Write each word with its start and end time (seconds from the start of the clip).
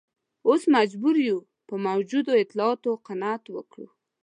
اوس 0.47 0.61
مجبور 0.75 1.15
یو 1.29 1.37
په 1.67 1.75
موجودو 1.87 2.33
اطلاعاتو 2.43 2.89
قناعت 3.07 3.43
وکړو. 3.55 3.87